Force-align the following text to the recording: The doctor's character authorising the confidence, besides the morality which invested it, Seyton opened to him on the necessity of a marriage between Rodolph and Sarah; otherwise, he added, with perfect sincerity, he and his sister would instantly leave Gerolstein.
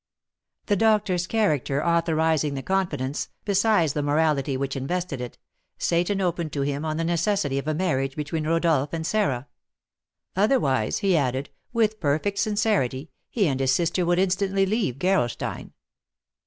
The 0.65 0.75
doctor's 0.75 1.27
character 1.27 1.85
authorising 1.85 2.55
the 2.55 2.63
confidence, 2.63 3.29
besides 3.45 3.93
the 3.93 4.01
morality 4.01 4.57
which 4.57 4.75
invested 4.75 5.21
it, 5.21 5.37
Seyton 5.77 6.19
opened 6.19 6.51
to 6.53 6.61
him 6.61 6.83
on 6.83 6.97
the 6.97 7.03
necessity 7.03 7.59
of 7.59 7.67
a 7.67 7.75
marriage 7.75 8.15
between 8.15 8.47
Rodolph 8.47 8.93
and 8.93 9.05
Sarah; 9.05 9.47
otherwise, 10.35 10.97
he 11.05 11.15
added, 11.15 11.51
with 11.71 11.99
perfect 11.99 12.39
sincerity, 12.39 13.11
he 13.29 13.47
and 13.47 13.59
his 13.59 13.73
sister 13.75 14.03
would 14.03 14.17
instantly 14.17 14.65
leave 14.65 14.97
Gerolstein. 14.97 15.71